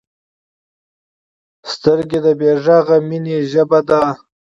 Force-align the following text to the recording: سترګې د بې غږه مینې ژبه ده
سترګې 1.73 2.19
د 2.25 2.27
بې 2.39 2.51
غږه 2.63 2.97
مینې 3.07 3.37
ژبه 3.51 3.79
ده 3.89 4.01